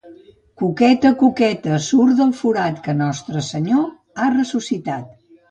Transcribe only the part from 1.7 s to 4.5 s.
surt del forat, que Nostre Senyor ha